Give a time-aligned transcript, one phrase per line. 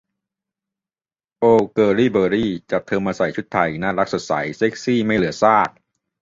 [1.39, 5.69] โอว เกิร์ลลี่ เบอร์รี่ จับเธอมาใส่ชุดไทย น่ารักสดใส เซ็กซี่ไม่เหลือซาก